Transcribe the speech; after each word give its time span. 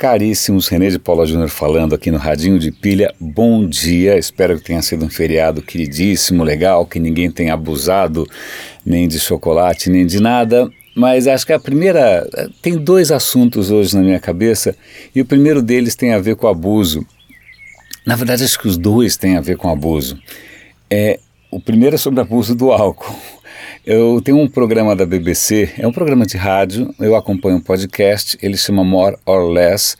Caríssimos, 0.00 0.66
René 0.66 0.88
de 0.88 0.98
Paula 0.98 1.26
Júnior 1.26 1.50
falando 1.50 1.94
aqui 1.94 2.10
no 2.10 2.16
Radinho 2.16 2.58
de 2.58 2.72
Pilha. 2.72 3.14
Bom 3.20 3.68
dia, 3.68 4.16
espero 4.16 4.56
que 4.56 4.64
tenha 4.64 4.80
sido 4.80 5.04
um 5.04 5.10
feriado 5.10 5.60
queridíssimo, 5.60 6.42
legal, 6.42 6.86
que 6.86 6.98
ninguém 6.98 7.30
tenha 7.30 7.52
abusado 7.52 8.26
nem 8.82 9.06
de 9.06 9.20
chocolate, 9.20 9.90
nem 9.90 10.06
de 10.06 10.18
nada. 10.18 10.70
Mas 10.96 11.26
acho 11.26 11.44
que 11.44 11.52
a 11.52 11.60
primeira. 11.60 12.26
Tem 12.62 12.78
dois 12.78 13.12
assuntos 13.12 13.70
hoje 13.70 13.94
na 13.94 14.00
minha 14.00 14.18
cabeça, 14.18 14.74
e 15.14 15.20
o 15.20 15.26
primeiro 15.26 15.60
deles 15.60 15.94
tem 15.94 16.14
a 16.14 16.18
ver 16.18 16.34
com 16.34 16.48
abuso. 16.48 17.06
Na 18.06 18.16
verdade, 18.16 18.42
acho 18.42 18.58
que 18.58 18.68
os 18.68 18.78
dois 18.78 19.18
têm 19.18 19.36
a 19.36 19.42
ver 19.42 19.58
com 19.58 19.68
abuso. 19.68 20.18
É, 20.88 21.20
o 21.50 21.60
primeiro 21.60 21.96
é 21.96 21.98
sobre 21.98 22.22
abuso 22.22 22.54
do 22.54 22.72
álcool. 22.72 23.14
Eu 23.84 24.20
tenho 24.20 24.38
um 24.38 24.46
programa 24.46 24.94
da 24.94 25.06
BBC, 25.06 25.70
é 25.78 25.86
um 25.86 25.92
programa 25.92 26.26
de 26.26 26.36
rádio, 26.36 26.94
eu 27.00 27.16
acompanho 27.16 27.56
um 27.56 27.60
podcast, 27.60 28.36
ele 28.42 28.56
chama 28.56 28.84
More 28.84 29.16
or 29.24 29.50
Less. 29.50 29.96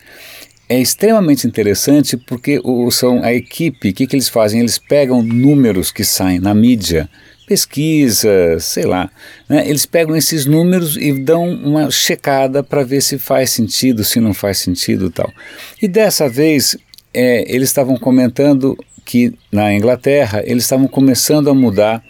É 0.68 0.78
extremamente 0.78 1.46
interessante 1.46 2.14
porque 2.14 2.60
o, 2.62 2.91
são 2.91 3.22
a 3.22 3.32
equipe, 3.32 3.88
o 3.88 3.95
que, 3.95 4.06
que 4.06 4.14
eles 4.14 4.28
fazem? 4.28 4.60
Eles 4.60 4.78
pegam 4.78 5.22
números 5.22 5.91
que 5.91 6.05
saem 6.05 6.38
na 6.38 6.55
mídia, 6.55 7.08
pesquisa, 7.46 8.60
sei 8.60 8.84
lá, 8.84 9.10
né? 9.48 9.66
eles 9.66 9.86
pegam 9.86 10.14
esses 10.14 10.44
números 10.44 10.97
e 10.97 11.12
dão 11.14 11.48
uma 11.48 11.91
checada 11.91 12.62
para 12.62 12.84
ver 12.84 13.00
se 13.00 13.19
faz 13.19 13.50
sentido, 13.50 14.05
se 14.05 14.20
não 14.20 14.34
faz 14.34 14.58
sentido 14.58 15.10
tal. 15.10 15.33
E 15.80 15.88
dessa 15.88 16.28
vez 16.28 16.77
é, 17.14 17.44
eles 17.52 17.70
estavam 17.70 17.97
comentando 17.97 18.77
que 19.06 19.33
na 19.50 19.72
Inglaterra 19.72 20.42
eles 20.44 20.64
estavam 20.64 20.86
começando 20.86 21.48
a 21.48 21.55
mudar 21.55 22.05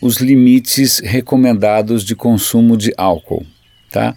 os 0.00 0.18
limites 0.18 1.00
recomendados 1.00 2.04
de 2.04 2.14
consumo 2.14 2.76
de 2.76 2.92
álcool, 2.96 3.44
tá? 3.90 4.16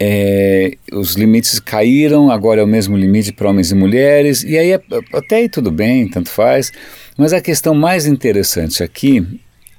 É, 0.00 0.72
os 0.92 1.14
limites 1.14 1.60
caíram, 1.60 2.30
agora 2.30 2.60
é 2.60 2.64
o 2.64 2.66
mesmo 2.66 2.96
limite 2.96 3.32
para 3.32 3.48
homens 3.48 3.70
e 3.70 3.74
mulheres, 3.74 4.42
e 4.42 4.58
aí 4.58 4.72
até 5.12 5.36
aí 5.36 5.48
tudo 5.48 5.70
bem, 5.70 6.08
tanto 6.08 6.28
faz, 6.28 6.72
mas 7.16 7.32
a 7.32 7.40
questão 7.40 7.72
mais 7.72 8.04
interessante 8.04 8.82
aqui 8.82 9.24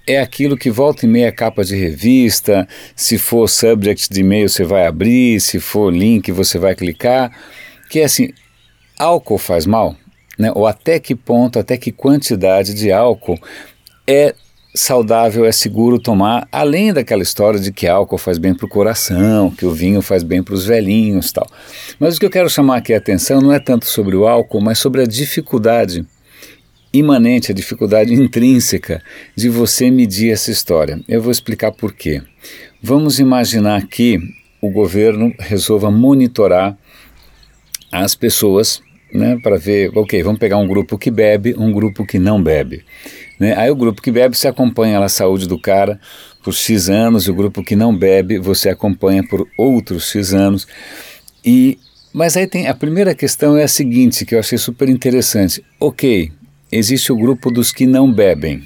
é 0.07 0.19
aquilo 0.19 0.57
que 0.57 0.69
volta 0.69 1.05
e 1.05 1.09
meia 1.09 1.31
capa 1.31 1.63
de 1.63 1.75
revista, 1.75 2.65
se 2.95 3.17
for 3.17 3.49
subject 3.49 4.09
de 4.09 4.21
e-mail 4.21 4.47
você 4.47 4.63
vai 4.63 4.85
abrir, 4.85 5.41
se 5.41 5.59
for 5.59 5.93
link 5.93 6.31
você 6.31 6.57
vai 6.57 6.73
clicar, 6.73 7.31
que 7.89 7.99
é 7.99 8.05
assim, 8.05 8.29
álcool 8.97 9.37
faz 9.37 9.65
mal? 9.65 9.95
Né? 10.37 10.51
Ou 10.55 10.65
até 10.65 10.99
que 10.99 11.15
ponto, 11.15 11.59
até 11.59 11.77
que 11.77 11.91
quantidade 11.91 12.73
de 12.73 12.91
álcool 12.91 13.39
é 14.07 14.33
saudável, 14.73 15.45
é 15.45 15.51
seguro 15.51 15.99
tomar, 15.99 16.47
além 16.51 16.91
daquela 16.91 17.21
história 17.21 17.59
de 17.59 17.71
que 17.71 17.87
álcool 17.87 18.17
faz 18.17 18.37
bem 18.37 18.53
para 18.53 18.65
o 18.65 18.69
coração, 18.69 19.51
que 19.51 19.65
o 19.65 19.71
vinho 19.71 20.01
faz 20.01 20.23
bem 20.23 20.41
para 20.41 20.55
os 20.55 20.65
velhinhos 20.65 21.31
tal. 21.31 21.47
Mas 21.99 22.15
o 22.15 22.19
que 22.19 22.25
eu 22.25 22.29
quero 22.29 22.49
chamar 22.49 22.77
aqui 22.77 22.93
a 22.93 22.97
atenção 22.97 23.39
não 23.39 23.53
é 23.53 23.59
tanto 23.59 23.85
sobre 23.85 24.15
o 24.15 24.27
álcool, 24.27 24.61
mas 24.61 24.79
sobre 24.79 25.01
a 25.01 25.05
dificuldade 25.05 26.05
imanente, 26.91 27.51
a 27.51 27.55
dificuldade 27.55 28.13
intrínseca 28.13 29.01
de 29.35 29.49
você 29.49 29.91
medir 29.91 30.31
essa 30.31 30.51
história. 30.51 30.99
Eu 31.07 31.21
vou 31.21 31.31
explicar 31.31 31.71
por 31.71 31.93
quê. 31.93 32.21
Vamos 32.81 33.19
imaginar 33.19 33.87
que 33.87 34.19
o 34.61 34.69
governo 34.69 35.33
resolva 35.39 35.91
monitorar 35.91 36.77
as 37.91 38.15
pessoas 38.15 38.81
né, 39.13 39.37
para 39.41 39.57
ver, 39.57 39.91
ok, 39.95 40.21
vamos 40.23 40.39
pegar 40.39 40.57
um 40.57 40.67
grupo 40.67 40.97
que 40.97 41.11
bebe, 41.11 41.53
um 41.57 41.71
grupo 41.71 42.05
que 42.05 42.17
não 42.17 42.41
bebe. 42.41 42.83
Né? 43.39 43.55
Aí 43.57 43.69
o 43.69 43.75
grupo 43.75 44.01
que 44.01 44.11
bebe 44.11 44.37
se 44.37 44.47
acompanha 44.47 44.99
a 44.99 45.09
saúde 45.09 45.47
do 45.47 45.59
cara 45.59 45.99
por 46.43 46.53
X 46.53 46.89
anos, 46.89 47.27
o 47.27 47.33
grupo 47.33 47.63
que 47.63 47.75
não 47.75 47.95
bebe 47.95 48.37
você 48.37 48.69
acompanha 48.69 49.23
por 49.23 49.47
outros 49.57 50.09
X 50.11 50.33
anos. 50.33 50.67
E, 51.43 51.77
mas 52.13 52.37
aí 52.37 52.47
tem 52.47 52.67
a 52.67 52.73
primeira 52.73 53.15
questão 53.15 53.57
é 53.57 53.63
a 53.63 53.67
seguinte, 53.67 54.25
que 54.25 54.35
eu 54.35 54.39
achei 54.39 54.57
super 54.57 54.89
interessante. 54.89 55.63
Ok, 55.79 56.31
existe 56.71 57.11
o 57.11 57.17
grupo 57.17 57.49
dos 57.49 57.71
que 57.71 57.85
não 57.85 58.11
bebem, 58.11 58.63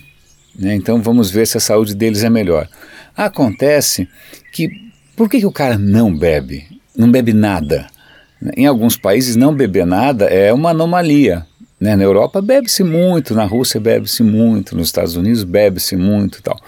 né? 0.57 0.75
então 0.75 1.01
vamos 1.01 1.29
ver 1.29 1.45
se 1.47 1.57
a 1.57 1.61
saúde 1.61 1.95
deles 1.95 2.23
é 2.23 2.29
melhor. 2.29 2.67
Acontece 3.15 4.07
que, 4.51 4.69
por 5.15 5.29
que, 5.29 5.39
que 5.39 5.45
o 5.45 5.51
cara 5.51 5.77
não 5.77 6.15
bebe? 6.15 6.67
Não 6.95 7.09
bebe 7.11 7.33
nada? 7.33 7.87
Em 8.55 8.67
alguns 8.67 8.95
países, 8.95 9.35
não 9.35 9.53
beber 9.53 9.85
nada 9.85 10.25
é 10.25 10.53
uma 10.53 10.69
anomalia. 10.69 11.45
Né? 11.79 11.95
Na 11.95 12.03
Europa 12.03 12.41
bebe-se 12.41 12.83
muito, 12.83 13.35
na 13.35 13.45
Rússia 13.45 13.79
bebe-se 13.79 14.23
muito, 14.23 14.75
nos 14.75 14.87
Estados 14.87 15.15
Unidos 15.15 15.43
bebe-se 15.43 15.95
muito 15.95 16.39
e 16.39 16.41
tal. 16.41 16.59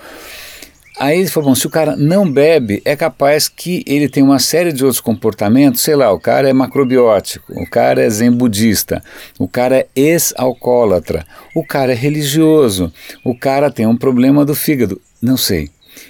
Aí 1.00 1.20
ele 1.20 1.30
falou: 1.30 1.52
bom, 1.52 1.56
se 1.56 1.66
o 1.66 1.70
cara 1.70 1.96
não 1.96 2.30
bebe, 2.30 2.82
é 2.84 2.94
capaz 2.94 3.48
que 3.48 3.84
ele 3.88 4.10
tem 4.10 4.22
uma 4.22 4.38
série 4.38 4.74
de 4.74 4.84
outros 4.84 5.00
comportamentos, 5.00 5.80
sei 5.80 5.96
lá, 5.96 6.12
o 6.12 6.20
cara 6.20 6.50
é 6.50 6.54
macrobiótico, 6.54 7.54
o 7.54 7.66
cara 7.66 8.04
é 8.04 8.10
zen 8.10 8.32
budista, 8.32 9.02
o 9.40 9.48
cara 9.48 9.78
é 9.78 9.88
ex-alcoólatra, 9.96 11.26
o 11.56 11.66
cara 11.66 11.94
é 11.94 11.96
religioso, 11.96 12.92
o 13.24 13.34
cara 13.34 13.72
tem 13.72 13.88
um 13.88 13.96
problema 13.96 14.44
do 14.44 14.54
fígado, 14.54 15.00
não 15.22 15.38
sei. 15.38 15.70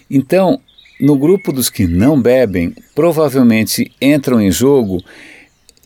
Então, 0.09 0.59
no 0.99 1.15
grupo 1.15 1.53
dos 1.53 1.69
que 1.69 1.85
não 1.85 2.19
bebem, 2.19 2.73
provavelmente 2.95 3.91
entram 4.01 4.41
em 4.41 4.51
jogo 4.51 5.03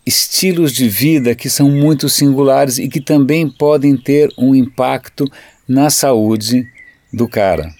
estilos 0.06 0.72
de 0.72 0.90
vida 0.90 1.34
que 1.34 1.50
são 1.50 1.70
muito 1.70 2.10
singulares 2.10 2.78
e 2.78 2.88
que 2.88 3.00
também 3.00 3.50
podem 3.50 3.96
ter 3.96 4.32
um 4.38 4.54
impacto 4.54 5.26
na 5.68 5.90
saúde 5.90 6.68
do 7.12 7.28
cara. 7.28 7.74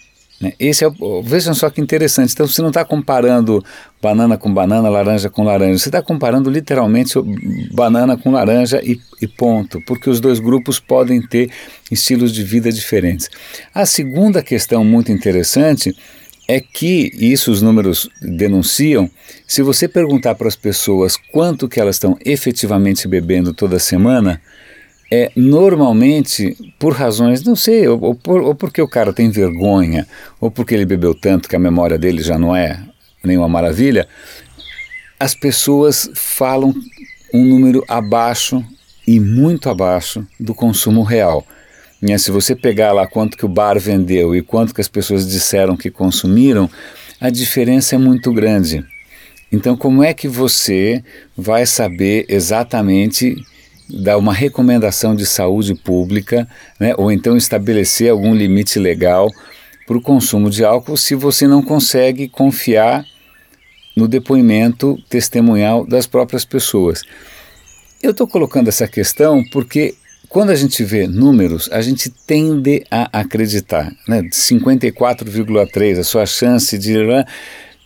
Né? 0.44 0.54
Esse 0.60 0.86
é, 0.86 0.92
vejam 1.24 1.54
só 1.54 1.70
que 1.70 1.80
interessante. 1.80 2.34
Então, 2.34 2.46
você 2.46 2.62
não 2.62 2.70
está 2.70 2.84
comparando 2.84 3.64
banana 4.02 4.38
com 4.38 4.54
banana, 4.54 4.90
laranja 4.90 5.30
com 5.30 5.44
laranja. 5.44 5.80
Você 5.80 5.90
está 5.90 6.02
comparando 6.02 6.50
literalmente 6.50 7.14
banana 7.72 8.18
com 8.18 8.32
laranja 8.32 8.82
e, 8.84 9.00
e 9.22 9.28
ponto, 9.28 9.82
porque 9.88 10.10
os 10.10 10.20
dois 10.20 10.40
grupos 10.40 10.80
podem 10.80 11.22
ter 11.22 11.50
estilos 11.90 12.34
de 12.34 12.44
vida 12.44 12.72
diferentes. 12.72 13.30
A 13.74 13.86
segunda 13.86 14.44
questão 14.44 14.84
muito 14.84 15.12
interessante 15.12 15.96
é 16.54 16.60
que 16.60 17.12
isso 17.16 17.52
os 17.52 17.64
números 17.64 18.08
denunciam. 18.22 19.10
Se 19.48 19.64
você 19.64 19.88
perguntar 19.88 20.36
para 20.36 20.48
as 20.48 20.56
pessoas 20.56 21.18
quanto 21.32 21.68
que 21.68 21.80
elas 21.80 21.96
estão 21.96 22.16
efetivamente 22.24 23.08
bebendo 23.08 23.56
toda 23.56 23.80
semana, 23.80 24.40
é 25.12 25.32
normalmente 25.36 26.56
por 26.78 26.94
razões, 26.94 27.44
não 27.44 27.56
sei, 27.56 27.88
ou, 27.88 28.00
ou, 28.00 28.14
por, 28.14 28.42
ou 28.42 28.54
porque 28.54 28.80
o 28.80 28.88
cara 28.88 29.12
tem 29.12 29.32
vergonha, 29.32 30.08
ou 30.40 30.52
porque 30.52 30.76
ele 30.76 30.86
bebeu 30.86 31.16
tanto 31.16 31.50
que 31.50 31.56
a 31.56 31.60
memória 31.60 31.98
dele 31.98 32.22
já 32.22 32.38
não 32.38 32.56
é 32.56 32.80
nenhuma 33.24 33.50
maravilha, 33.50 34.08
as 35.20 35.34
pessoas 35.34 36.08
falam 36.14 36.72
um 37.34 37.44
número 37.44 37.84
abaixo 37.88 38.64
e 39.08 39.20
muito 39.20 39.72
abaixo 39.72 40.24
do 40.40 40.54
consumo 40.54 41.02
real. 41.02 41.48
Né, 42.04 42.18
se 42.18 42.32
você 42.32 42.54
pegar 42.54 42.92
lá 42.92 43.08
quanto 43.08 43.38
que 43.38 43.46
o 43.46 43.48
bar 43.48 43.80
vendeu 43.80 44.36
e 44.36 44.42
quanto 44.42 44.76
que 44.76 44.82
as 44.82 44.90
pessoas 44.90 45.26
disseram 45.26 45.78
que 45.78 45.90
consumiram, 45.90 46.70
a 47.18 47.30
diferença 47.30 47.96
é 47.96 47.98
muito 47.98 48.34
grande. 48.34 48.84
Então, 49.50 49.78
como 49.78 50.04
é 50.04 50.14
que 50.14 50.28
você 50.28 51.02
vai 51.38 51.66
saber 51.66 52.26
exatamente 52.28 53.38
dar 53.90 54.18
uma 54.18 54.34
recomendação 54.34 55.16
de 55.16 55.26
saúde 55.26 55.76
pública, 55.76 56.46
né, 56.78 56.94
ou 56.98 57.10
então 57.10 57.38
estabelecer 57.38 58.12
algum 58.12 58.36
limite 58.36 58.80
legal 58.80 59.32
para 59.88 59.98
o 59.98 60.02
consumo 60.02 60.50
de 60.50 60.66
álcool 60.66 60.98
se 60.98 61.16
você 61.16 61.48
não 61.48 61.62
consegue 61.62 62.28
confiar 62.28 63.06
no 63.96 64.10
depoimento 64.10 65.02
testemunhal 65.08 65.88
das 65.88 66.06
próprias 66.06 66.44
pessoas? 66.44 67.02
Eu 68.02 68.12
estou 68.12 68.28
colocando 68.28 68.68
essa 68.68 68.90
questão 68.90 69.42
porque 69.54 69.96
quando 70.34 70.50
a 70.50 70.56
gente 70.56 70.84
vê 70.84 71.06
números, 71.06 71.70
a 71.72 71.80
gente 71.80 72.10
tende 72.10 72.84
a 72.90 73.20
acreditar. 73.20 73.94
Né? 74.08 74.24
54,3, 74.24 76.00
a 76.00 76.04
sua 76.04 76.26
chance 76.26 76.76
de 76.76 76.98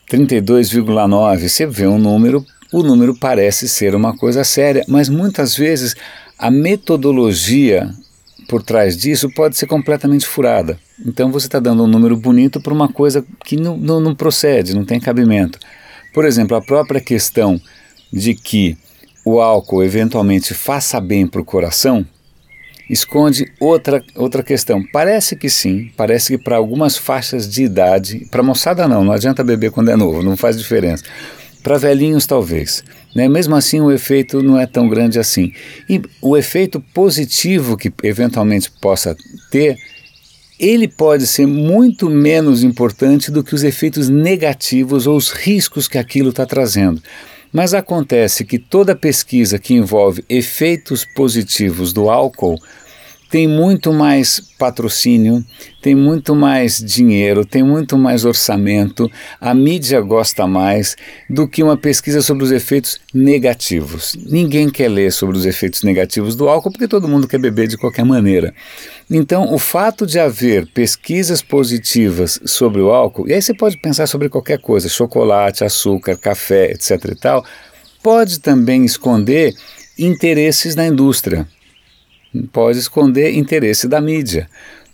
32,9. 0.09 1.49
Você 1.49 1.65
vê 1.65 1.85
um 1.85 1.99
número, 1.99 2.45
o 2.71 2.81
número 2.81 3.13
parece 3.13 3.67
ser 3.67 3.93
uma 3.93 4.15
coisa 4.15 4.45
séria, 4.45 4.85
mas 4.87 5.09
muitas 5.09 5.57
vezes 5.57 5.93
a 6.39 6.49
metodologia 6.49 7.89
por 8.47 8.63
trás 8.63 8.95
disso 8.95 9.29
pode 9.35 9.57
ser 9.57 9.65
completamente 9.65 10.25
furada. 10.25 10.79
Então 11.05 11.29
você 11.29 11.47
está 11.47 11.59
dando 11.59 11.83
um 11.83 11.87
número 11.87 12.15
bonito 12.15 12.61
para 12.61 12.73
uma 12.73 12.87
coisa 12.87 13.25
que 13.43 13.57
não, 13.57 13.75
não, 13.75 13.99
não 13.99 14.15
procede, 14.15 14.73
não 14.73 14.85
tem 14.85 15.01
cabimento. 15.01 15.59
Por 16.13 16.23
exemplo, 16.23 16.55
a 16.55 16.61
própria 16.61 17.01
questão 17.01 17.59
de 18.09 18.33
que 18.33 18.77
o 19.25 19.41
álcool 19.41 19.83
eventualmente 19.83 20.53
faça 20.53 21.01
bem 21.01 21.27
para 21.27 21.41
o 21.41 21.45
coração, 21.45 22.05
esconde 22.89 23.51
outra, 23.59 24.03
outra 24.15 24.41
questão. 24.43 24.83
Parece 24.91 25.35
que 25.35 25.49
sim, 25.49 25.91
parece 25.95 26.37
que 26.37 26.43
para 26.43 26.57
algumas 26.57 26.97
faixas 26.97 27.49
de 27.49 27.63
idade, 27.63 28.27
para 28.31 28.43
moçada 28.43 28.87
não, 28.87 29.03
não 29.03 29.11
adianta 29.11 29.43
beber 29.43 29.71
quando 29.71 29.89
é 29.89 29.95
novo, 29.95 30.23
não 30.23 30.37
faz 30.37 30.57
diferença. 30.57 31.03
Para 31.61 31.77
velhinhos, 31.77 32.25
talvez. 32.25 32.83
Né? 33.13 33.27
Mesmo 33.27 33.55
assim, 33.55 33.81
o 33.81 33.91
efeito 33.91 34.41
não 34.41 34.59
é 34.59 34.65
tão 34.65 34.87
grande 34.87 35.19
assim. 35.19 35.51
E 35.89 36.01
o 36.21 36.37
efeito 36.37 36.79
positivo 36.93 37.75
que 37.75 37.91
eventualmente 38.03 38.71
possa 38.79 39.17
ter, 39.51 39.75
ele 40.59 40.87
pode 40.87 41.27
ser 41.27 41.45
muito 41.45 42.09
menos 42.09 42.63
importante 42.63 43.29
do 43.31 43.43
que 43.43 43.53
os 43.53 43.63
efeitos 43.63 44.07
negativos 44.07 45.07
ou 45.07 45.17
os 45.17 45.29
riscos 45.29 45.87
que 45.87 45.97
aquilo 45.97 46.29
está 46.29 46.45
trazendo. 46.45 47.01
Mas 47.51 47.73
acontece 47.73 48.43
que 48.43 48.59
toda 48.59 48.95
pesquisa 48.95 49.57
que 49.57 49.73
envolve 49.73 50.23
efeitos 50.29 51.05
positivos 51.05 51.93
do 51.93 52.09
álcool 52.09 52.59
tem 53.29 53.47
muito 53.47 53.91
mais 53.91 54.39
patrocínio, 54.57 55.43
tem 55.81 55.93
muito 55.93 56.35
mais 56.35 56.77
dinheiro, 56.77 57.45
tem 57.45 57.61
muito 57.61 57.97
mais 57.97 58.25
orçamento, 58.25 59.09
a 59.39 59.53
mídia 59.53 59.99
gosta 60.01 60.47
mais 60.47 60.95
do 61.29 61.47
que 61.47 61.61
uma 61.61 61.77
pesquisa 61.77 62.21
sobre 62.21 62.43
os 62.43 62.51
efeitos 62.51 62.99
negativos. 63.13 64.17
Ninguém 64.25 64.69
quer 64.69 64.89
ler 64.89 65.11
sobre 65.11 65.37
os 65.37 65.45
efeitos 65.45 65.83
negativos 65.83 66.35
do 66.35 66.47
álcool 66.47 66.71
porque 66.71 66.87
todo 66.87 67.07
mundo 67.07 67.27
quer 67.27 67.39
beber 67.39 67.67
de 67.67 67.77
qualquer 67.77 68.05
maneira. 68.05 68.53
Então, 69.09 69.53
o 69.53 69.59
fato 69.59 70.05
de 70.05 70.19
haver 70.19 70.67
pesquisas 70.67 71.41
positivas 71.41 72.39
sobre 72.45 72.81
o 72.81 72.91
álcool, 72.91 73.27
e 73.27 73.33
aí 73.33 73.41
você 73.41 73.53
pode 73.53 73.77
pensar 73.77 74.07
sobre 74.07 74.29
qualquer 74.29 74.59
coisa, 74.59 74.89
chocolate, 74.89 75.63
açúcar, 75.63 76.17
café, 76.17 76.71
etc 76.71 76.91
e 77.11 77.15
tal, 77.15 77.45
pode 78.01 78.39
também 78.39 78.85
esconder 78.85 79.53
interesses 79.97 80.75
da 80.75 80.85
indústria 80.85 81.47
pode 82.43 82.79
esconder 82.79 83.35
interesse 83.35 83.87
da 83.87 84.01
mídia. 84.01 84.49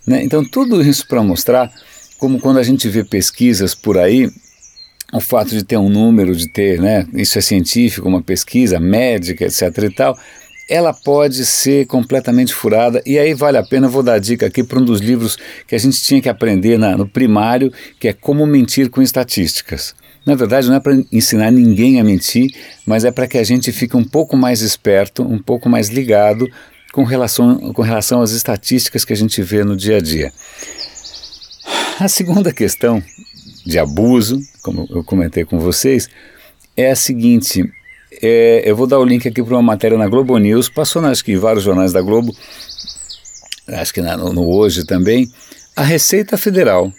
Né? 0.05 0.23
Então, 0.23 0.43
tudo 0.43 0.81
isso 0.81 1.07
para 1.07 1.23
mostrar 1.23 1.71
como 2.17 2.39
quando 2.39 2.57
a 2.57 2.63
gente 2.63 2.87
vê 2.87 3.03
pesquisas 3.03 3.75
por 3.75 3.97
aí, 3.97 4.29
o 5.11 5.19
fato 5.19 5.49
de 5.49 5.63
ter 5.63 5.77
um 5.77 5.89
número, 5.89 6.35
de 6.35 6.47
ter, 6.47 6.79
né, 6.79 7.05
isso 7.13 7.37
é 7.37 7.41
científico, 7.41 8.07
uma 8.07 8.21
pesquisa 8.21 8.79
médica, 8.79 9.45
etc 9.45 9.77
e 9.83 9.89
tal, 9.89 10.17
ela 10.69 10.93
pode 10.93 11.45
ser 11.45 11.85
completamente 11.85 12.53
furada. 12.53 13.01
E 13.05 13.19
aí 13.19 13.33
vale 13.33 13.57
a 13.57 13.63
pena, 13.63 13.87
vou 13.87 14.01
dar 14.01 14.19
dica 14.19 14.47
aqui 14.47 14.63
para 14.63 14.79
um 14.79 14.85
dos 14.85 15.01
livros 15.01 15.37
que 15.67 15.75
a 15.75 15.77
gente 15.77 16.01
tinha 16.01 16.21
que 16.21 16.29
aprender 16.29 16.79
na, 16.79 16.97
no 16.97 17.07
primário, 17.07 17.71
que 17.99 18.07
é 18.07 18.13
Como 18.13 18.45
Mentir 18.45 18.89
com 18.89 19.01
Estatísticas. 19.01 19.93
Na 20.25 20.35
verdade, 20.35 20.67
não 20.67 20.75
é 20.75 20.79
para 20.79 20.97
ensinar 21.11 21.51
ninguém 21.51 21.99
a 21.99 22.03
mentir, 22.03 22.49
mas 22.85 23.03
é 23.03 23.11
para 23.11 23.27
que 23.27 23.37
a 23.37 23.43
gente 23.43 23.71
fique 23.73 23.97
um 23.97 24.05
pouco 24.05 24.37
mais 24.37 24.61
esperto, 24.61 25.21
um 25.21 25.37
pouco 25.37 25.69
mais 25.69 25.89
ligado 25.89 26.49
com 26.93 27.03
relação, 27.03 27.73
com 27.73 27.81
relação 27.81 28.21
às 28.21 28.31
estatísticas 28.31 29.03
que 29.03 29.11
a 29.11 29.15
gente 29.15 29.41
vê 29.41 29.63
no 29.63 29.75
dia 29.75 29.97
a 29.97 29.99
dia. 29.99 30.31
A 31.99 32.07
segunda 32.07 32.53
questão 32.53 33.03
de 33.65 33.79
abuso, 33.79 34.39
como 34.61 34.87
eu 34.89 35.03
comentei 35.03 35.43
com 35.43 35.59
vocês, 35.59 36.07
é 36.77 36.91
a 36.91 36.95
seguinte: 36.95 37.63
é, 38.21 38.61
eu 38.63 38.75
vou 38.75 38.85
dar 38.85 38.99
o 38.99 39.05
link 39.05 39.27
aqui 39.27 39.41
para 39.41 39.55
uma 39.55 39.61
matéria 39.63 39.97
na 39.97 40.07
Globo 40.07 40.37
News, 40.37 40.69
passou 40.69 41.03
acho 41.05 41.25
que 41.25 41.31
em 41.31 41.37
vários 41.37 41.63
jornais 41.63 41.91
da 41.91 42.01
Globo, 42.01 42.31
acho 43.69 43.91
que 43.91 44.01
na, 44.01 44.15
no, 44.15 44.31
no 44.31 44.47
Hoje 44.47 44.85
também, 44.85 45.27
a 45.75 45.81
Receita 45.81 46.37
Federal 46.37 46.91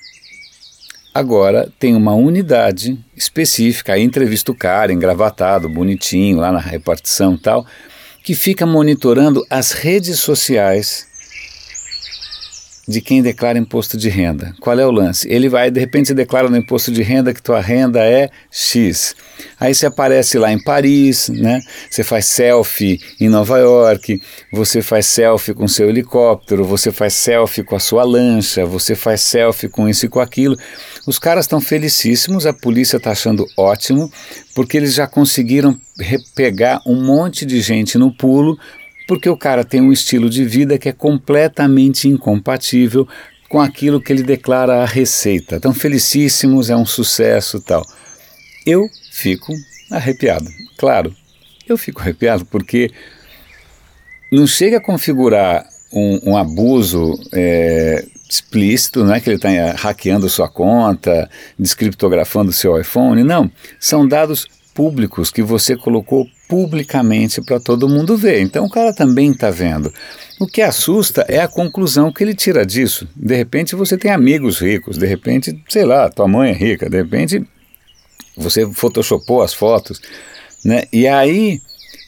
agora 1.14 1.72
tem 1.78 1.94
uma 1.94 2.14
unidade 2.14 2.98
específica, 3.16 3.92
aí 3.92 4.02
entrevista 4.02 4.50
o 4.50 4.56
cara, 4.56 4.92
engravatado, 4.92 5.68
bonitinho, 5.68 6.38
lá 6.38 6.50
na 6.50 6.58
repartição 6.58 7.34
e 7.34 7.38
tal, 7.38 7.64
que 8.24 8.34
fica 8.34 8.64
monitorando 8.64 9.46
as 9.50 9.72
redes 9.72 10.18
sociais 10.18 11.06
de 12.86 13.00
quem 13.00 13.22
declara 13.22 13.58
imposto 13.58 13.96
de 13.96 14.08
renda. 14.08 14.54
Qual 14.60 14.78
é 14.78 14.86
o 14.86 14.90
lance? 14.90 15.26
Ele 15.30 15.48
vai, 15.48 15.70
de 15.70 15.80
repente, 15.80 16.12
declara 16.12 16.48
no 16.48 16.56
imposto 16.56 16.92
de 16.92 17.02
renda 17.02 17.32
que 17.32 17.42
tua 17.42 17.60
renda 17.60 18.00
é 18.04 18.28
X. 18.50 19.14
Aí 19.58 19.74
você 19.74 19.86
aparece 19.86 20.38
lá 20.38 20.52
em 20.52 20.62
Paris, 20.62 21.28
né? 21.30 21.60
Você 21.90 22.04
faz 22.04 22.26
selfie 22.26 23.00
em 23.20 23.28
Nova 23.28 23.58
York, 23.58 24.20
você 24.52 24.82
faz 24.82 25.06
selfie 25.06 25.54
com 25.54 25.66
seu 25.66 25.88
helicóptero, 25.88 26.64
você 26.64 26.92
faz 26.92 27.14
selfie 27.14 27.64
com 27.64 27.74
a 27.74 27.80
sua 27.80 28.04
lancha, 28.04 28.66
você 28.66 28.94
faz 28.94 29.22
selfie 29.22 29.68
com 29.68 29.88
isso 29.88 30.06
e 30.06 30.08
com 30.08 30.20
aquilo. 30.20 30.56
Os 31.06 31.18
caras 31.18 31.44
estão 31.44 31.60
felicíssimos, 31.60 32.46
a 32.46 32.52
polícia 32.52 32.98
está 32.98 33.12
achando 33.12 33.46
ótimo, 33.56 34.10
porque 34.54 34.76
eles 34.76 34.94
já 34.94 35.06
conseguiram 35.06 35.78
pegar 36.34 36.80
um 36.86 37.02
monte 37.02 37.46
de 37.46 37.60
gente 37.60 37.96
no 37.96 38.12
pulo 38.12 38.58
porque 39.06 39.28
o 39.28 39.36
cara 39.36 39.64
tem 39.64 39.80
um 39.80 39.92
estilo 39.92 40.30
de 40.30 40.44
vida 40.44 40.78
que 40.78 40.88
é 40.88 40.92
completamente 40.92 42.08
incompatível 42.08 43.06
com 43.48 43.60
aquilo 43.60 44.00
que 44.00 44.12
ele 44.12 44.22
declara 44.22 44.82
a 44.82 44.86
receita. 44.86 45.56
Então, 45.56 45.72
felicíssimos, 45.72 46.70
é 46.70 46.76
um 46.76 46.86
sucesso 46.86 47.60
tal. 47.60 47.84
Eu 48.66 48.88
fico 49.12 49.52
arrepiado. 49.90 50.46
Claro, 50.78 51.14
eu 51.68 51.76
fico 51.76 52.00
arrepiado 52.00 52.44
porque 52.46 52.90
não 54.32 54.46
chega 54.46 54.78
a 54.78 54.82
configurar 54.82 55.66
um, 55.92 56.32
um 56.32 56.36
abuso 56.36 57.14
é, 57.32 58.04
explícito, 58.28 59.04
não 59.04 59.14
é 59.14 59.20
que 59.20 59.28
ele 59.28 59.36
está 59.36 59.48
hackeando 59.76 60.28
sua 60.28 60.48
conta, 60.48 61.30
descriptografando 61.58 62.52
seu 62.52 62.80
iPhone, 62.80 63.22
não. 63.22 63.50
São 63.78 64.06
dados 64.06 64.48
públicos 64.74 65.30
que 65.30 65.42
você 65.42 65.76
colocou 65.76 66.28
publicamente 66.48 67.40
para 67.40 67.60
todo 67.60 67.88
mundo 67.88 68.16
ver. 68.16 68.40
Então 68.40 68.66
o 68.66 68.70
cara 68.70 68.92
também 68.92 69.30
está 69.30 69.50
vendo. 69.50 69.92
O 70.40 70.46
que 70.46 70.60
assusta 70.60 71.24
é 71.28 71.40
a 71.40 71.48
conclusão 71.48 72.12
que 72.12 72.22
ele 72.22 72.34
tira 72.34 72.66
disso. 72.66 73.08
De 73.14 73.34
repente 73.34 73.76
você 73.76 73.96
tem 73.96 74.10
amigos 74.10 74.58
ricos, 74.58 74.98
de 74.98 75.06
repente, 75.06 75.58
sei 75.68 75.84
lá, 75.84 76.10
tua 76.10 76.28
mãe 76.28 76.50
é 76.50 76.54
rica, 76.54 76.90
de 76.90 76.96
repente 76.96 77.46
você 78.36 78.66
photoshopou 78.72 79.42
as 79.42 79.54
fotos, 79.54 80.00
né? 80.64 80.82
E 80.92 81.06
aí 81.06 81.60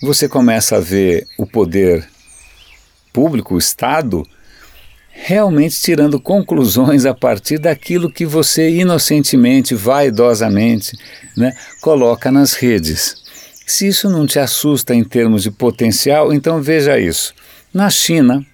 você 0.03 0.29
começa 0.29 0.77
a 0.77 0.81
ver 0.81 1.27
o 1.39 1.47
poder 1.47 2.07
público, 3.13 3.55
o 3.55 3.59
Estado, 3.59 4.27
realmente 5.19 5.81
tirando 5.81 6.21
conclusões 6.21 7.07
a 7.07 7.15
partir 7.15 7.59
daquilo 7.59 8.11
que 8.11 8.27
você 8.27 8.71
inocentemente, 8.71 9.75
vaidosamente, 9.75 10.97
né, 11.37 11.57
coloca 11.81 12.31
nas 12.31 12.53
redes. 12.53 13.17
Se 13.67 13.89
isso 13.89 14.09
não 14.09 14.27
te 14.27 14.39
assusta 14.39 14.95
em 14.95 15.03
termos 15.03 15.43
de 15.43 15.51
potencial, 15.51 16.33
então 16.33 16.63
veja 16.63 16.99
isso. 16.99 17.35
Na 17.75 17.91
China, 17.91 18.45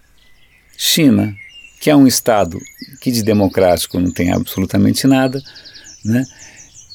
China, 0.76 1.35
que 1.81 1.91
é 1.91 1.97
um 1.97 2.06
estado 2.06 2.59
que 3.00 3.11
de 3.11 3.23
democrático 3.23 4.00
não 4.00 4.11
tem 4.11 4.32
absolutamente 4.32 5.06
nada, 5.06 5.43
né? 6.05 6.25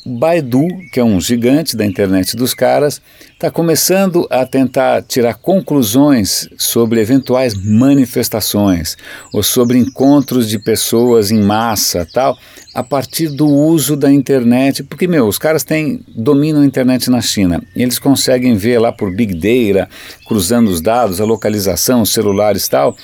Baidu, 0.07 0.65
que 0.91 1.01
é 1.01 1.03
um 1.03 1.19
gigante 1.19 1.75
da 1.75 1.85
internet 1.85 2.37
dos 2.37 2.53
caras, 2.53 3.01
está 3.33 3.51
começando 3.51 4.25
a 4.29 4.45
tentar 4.45 5.03
tirar 5.03 5.33
conclusões 5.33 6.47
sobre 6.57 7.01
eventuais 7.01 7.53
manifestações 7.53 8.95
ou 9.33 9.43
sobre 9.43 9.77
encontros 9.77 10.47
de 10.47 10.57
pessoas 10.59 11.29
em 11.29 11.41
massa, 11.41 12.07
tal, 12.13 12.37
a 12.73 12.81
partir 12.81 13.27
do 13.27 13.47
uso 13.47 13.97
da 13.97 14.09
internet, 14.09 14.81
porque 14.81 15.07
meu, 15.07 15.27
os 15.27 15.37
caras 15.37 15.65
têm 15.65 15.99
dominam 16.07 16.61
a 16.61 16.65
internet 16.65 17.09
na 17.09 17.19
China. 17.19 17.61
Eles 17.75 17.99
conseguem 17.99 18.55
ver 18.55 18.79
lá 18.79 18.93
por 18.93 19.13
big 19.13 19.33
data, 19.33 19.89
cruzando 20.25 20.69
os 20.69 20.79
dados, 20.79 21.19
a 21.19 21.25
localização, 21.25 22.01
os 22.01 22.13
celulares, 22.13 22.65
tal, 22.69 22.95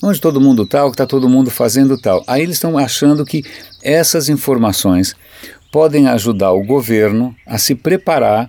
onde 0.00 0.20
todo 0.20 0.40
mundo 0.40 0.62
está, 0.62 0.84
o 0.84 0.90
que 0.90 0.94
está 0.94 1.06
todo 1.06 1.28
mundo 1.28 1.50
fazendo 1.50 1.98
tal. 1.98 2.22
Aí 2.26 2.42
eles 2.42 2.54
estão 2.54 2.78
achando 2.78 3.24
que 3.24 3.44
essas 3.82 4.28
informações 4.28 5.16
podem 5.72 6.06
ajudar 6.06 6.52
o 6.52 6.62
governo 6.62 7.34
a 7.46 7.56
se 7.58 7.74
preparar 7.74 8.48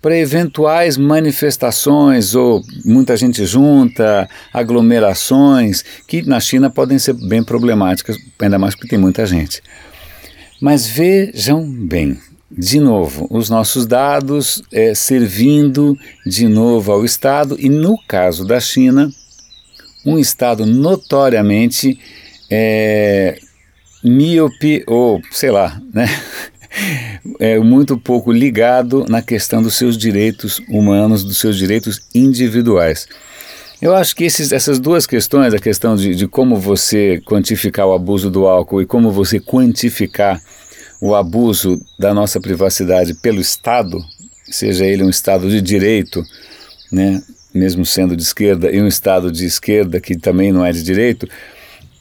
para 0.00 0.18
eventuais 0.18 0.96
manifestações 0.96 2.34
ou 2.34 2.60
muita 2.84 3.16
gente 3.16 3.46
junta, 3.46 4.28
aglomerações, 4.52 5.84
que 6.08 6.22
na 6.22 6.40
China 6.40 6.68
podem 6.68 6.98
ser 6.98 7.12
bem 7.12 7.44
problemáticas, 7.44 8.18
ainda 8.40 8.58
mais 8.58 8.74
porque 8.74 8.88
tem 8.88 8.98
muita 8.98 9.24
gente. 9.24 9.62
Mas 10.60 10.88
vejam 10.88 11.64
bem, 11.64 12.18
de 12.50 12.80
novo, 12.80 13.28
os 13.30 13.48
nossos 13.48 13.86
dados 13.86 14.62
é, 14.72 14.92
servindo 14.94 15.96
de 16.26 16.48
novo 16.48 16.90
ao 16.90 17.04
Estado, 17.04 17.56
e 17.60 17.68
no 17.68 17.96
caso 18.08 18.44
da 18.44 18.58
China, 18.58 19.08
um 20.04 20.18
Estado 20.18 20.66
notoriamente 20.66 21.98
é, 22.50 23.38
míope, 24.02 24.82
ou 24.86 25.22
sei 25.30 25.50
lá, 25.52 25.80
né? 25.94 26.06
é 27.38 27.58
muito 27.58 27.96
pouco 27.98 28.32
ligado 28.32 29.04
na 29.08 29.22
questão 29.22 29.62
dos 29.62 29.76
seus 29.76 29.96
direitos 29.96 30.60
humanos, 30.68 31.24
dos 31.24 31.38
seus 31.38 31.56
direitos 31.56 32.00
individuais. 32.14 33.06
Eu 33.80 33.94
acho 33.96 34.14
que 34.14 34.24
esses, 34.24 34.52
essas 34.52 34.78
duas 34.78 35.06
questões, 35.06 35.52
a 35.52 35.58
questão 35.58 35.96
de, 35.96 36.14
de 36.14 36.28
como 36.28 36.56
você 36.56 37.20
quantificar 37.26 37.86
o 37.86 37.92
abuso 37.92 38.30
do 38.30 38.46
álcool 38.46 38.80
e 38.80 38.86
como 38.86 39.10
você 39.10 39.40
quantificar 39.40 40.40
o 41.00 41.16
abuso 41.16 41.84
da 41.98 42.14
nossa 42.14 42.40
privacidade 42.40 43.12
pelo 43.14 43.40
Estado, 43.40 43.98
seja 44.48 44.84
ele 44.84 45.02
um 45.02 45.10
Estado 45.10 45.50
de 45.50 45.60
direito, 45.60 46.22
né, 46.92 47.20
mesmo 47.52 47.84
sendo 47.84 48.16
de 48.16 48.22
esquerda, 48.22 48.70
e 48.70 48.80
um 48.80 48.86
Estado 48.86 49.32
de 49.32 49.44
esquerda 49.44 50.00
que 50.00 50.16
também 50.16 50.52
não 50.52 50.64
é 50.64 50.70
de 50.70 50.82
direito, 50.84 51.28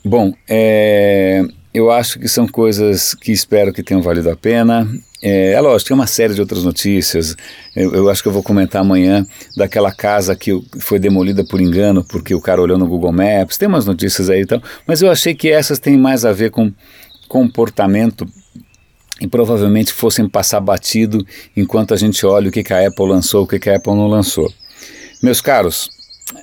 bom, 0.05 0.31
é, 0.47 1.43
eu 1.73 1.89
acho 1.89 2.19
que 2.19 2.27
são 2.27 2.47
coisas 2.47 3.13
que 3.13 3.31
espero 3.31 3.71
que 3.71 3.83
tenham 3.83 4.01
valido 4.01 4.29
a 4.29 4.35
pena. 4.35 4.87
É, 5.21 5.53
é 5.53 5.61
lógico, 5.61 5.89
tem 5.89 5.95
uma 5.95 6.07
série 6.07 6.33
de 6.33 6.41
outras 6.41 6.63
notícias. 6.63 7.35
Eu, 7.75 7.93
eu, 7.93 8.09
acho 8.09 8.21
que 8.21 8.27
eu 8.27 8.33
vou 8.33 8.43
comentar 8.43 8.81
amanhã 8.81 9.25
daquela 9.55 9.91
casa 9.91 10.35
que 10.35 10.51
foi 10.79 10.99
demolida 10.99 11.43
por 11.45 11.61
engano 11.61 12.03
porque 12.03 12.35
o 12.35 12.41
cara 12.41 12.61
olhou 12.61 12.77
no 12.77 12.87
Google 12.87 13.11
Maps. 13.11 13.57
Tem 13.57 13.67
umas 13.67 13.85
notícias 13.85 14.29
aí 14.29 14.41
e 14.41 14.45
tal. 14.45 14.61
Mas 14.85 15.01
eu 15.01 15.09
achei 15.09 15.33
que 15.33 15.49
essas 15.49 15.79
têm 15.79 15.97
mais 15.97 16.25
a 16.25 16.33
ver 16.33 16.51
com 16.51 16.73
comportamento 17.29 18.27
e 19.21 19.27
provavelmente 19.27 19.93
fossem 19.93 20.27
passar 20.27 20.59
batido 20.59 21.25
enquanto 21.55 21.93
a 21.93 21.97
gente 21.97 22.25
olha 22.25 22.49
o 22.49 22.51
que, 22.51 22.63
que 22.63 22.73
a 22.73 22.87
Apple 22.87 23.07
lançou, 23.07 23.43
o 23.43 23.47
que, 23.47 23.59
que 23.59 23.69
a 23.69 23.77
Apple 23.77 23.93
não 23.93 24.07
lançou. 24.07 24.51
Meus 25.23 25.39
caros, 25.39 25.89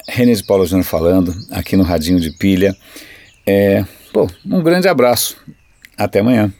René 0.08 0.32
de 0.32 0.44
Paulo 0.44 0.64
Júnior 0.64 0.86
falando, 0.86 1.34
aqui 1.50 1.76
no 1.76 1.82
Radinho 1.82 2.20
de 2.20 2.30
Pilha. 2.30 2.74
É, 3.44 3.84
pô, 4.26 4.28
um 4.44 4.62
grande 4.62 4.88
abraço. 4.88 5.36
Até 5.96 6.20
amanhã. 6.20 6.52